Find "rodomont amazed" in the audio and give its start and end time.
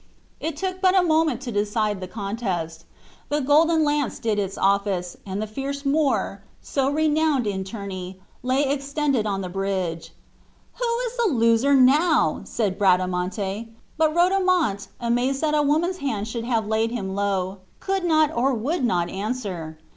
14.15-15.41